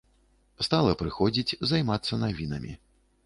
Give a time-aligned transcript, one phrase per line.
[0.67, 2.73] Стала прыходзіць, займацца навінамі.